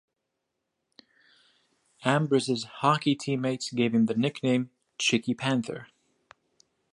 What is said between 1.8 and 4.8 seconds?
Ambrus' hockey teammates gave him the nickname